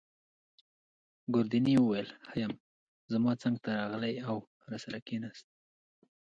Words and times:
ګوردیني 1.33 1.75
وویل: 1.79 2.07
ښه 2.27 2.35
یم. 2.43 2.53
زما 3.13 3.31
څنګته 3.43 3.69
راغلی 3.79 4.13
او 4.27 4.35
راسره 4.71 4.97
کښېناست. 5.05 5.45